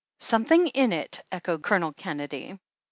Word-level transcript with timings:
"Something 0.17 0.65
in 0.69 0.93
it!" 0.93 1.21
echoed 1.31 1.61
Colonel 1.61 1.93
Kennedy. 1.93 2.57